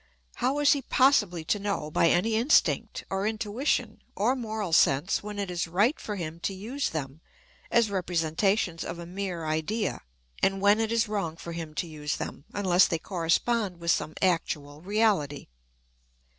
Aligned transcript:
How 0.37 0.57
is 0.57 0.71
he 0.73 0.81
possibly 0.81 1.43
to 1.45 1.59
know, 1.59 1.91
by 1.91 2.07
any 2.09 2.33
instinct, 2.33 3.03
or 3.11 3.27
intuition, 3.27 4.01
or 4.15 4.35
moral 4.35 4.73
sense 4.73 5.21
when 5.21 5.37
it 5.37 5.51
is 5.51 5.67
right 5.67 5.99
for 5.99 6.15
him 6.15 6.39
to 6.39 6.55
use 6.55 6.89
them 6.89 7.21
as 7.69 7.91
representations 7.91 8.83
of 8.83 8.97
a 8.97 9.05
mere 9.05 9.45
idea, 9.45 10.01
and 10.41 10.59
when 10.59 10.79
it 10.79 10.91
is 10.91 11.07
wrong 11.07 11.37
for 11.37 11.51
him 11.51 11.75
to 11.75 11.85
use 11.85 12.15
them, 12.15 12.45
unless 12.51 12.87
they 12.87 12.97
correspond 12.97 13.79
with 13.79 13.91
some 13.91 14.15
actual 14.23 14.81
reality? 14.81 15.45